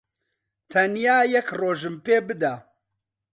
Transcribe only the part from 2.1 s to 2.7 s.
بدە.